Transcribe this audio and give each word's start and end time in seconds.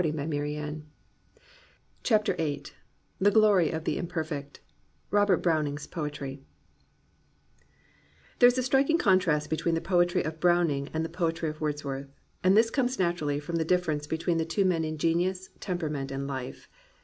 231 0.01 0.83
THE 2.01 2.01
GLORY 2.01 2.01
OF 2.09 2.23
THE 2.33 2.39
IMPERFECT 2.39 2.73
THE 3.19 3.29
GLORY 3.29 3.69
OF 3.69 3.83
THE 3.83 3.97
IMPERFECT" 3.99 4.59
ROBERT 5.11 5.37
browning's 5.43 5.85
POETRY 5.85 6.41
There 8.39 8.47
is 8.47 8.57
a 8.57 8.63
striking 8.63 8.97
contrast 8.97 9.51
between 9.51 9.75
the 9.75 9.79
poetry 9.79 10.23
of 10.23 10.39
Browning 10.39 10.89
and 10.91 11.05
the 11.05 11.17
poetry 11.17 11.49
of 11.49 11.61
Wordsworth; 11.61 12.09
and 12.43 12.57
this 12.57 12.71
comes 12.71 12.97
naturally 12.97 13.39
from 13.39 13.57
the 13.57 13.63
difference 13.63 14.07
between 14.07 14.39
the 14.39 14.43
two 14.43 14.65
men 14.65 14.83
in 14.83 14.97
genius, 14.97 15.49
temperament 15.59 16.09
and 16.09 16.27
life. 16.27 16.67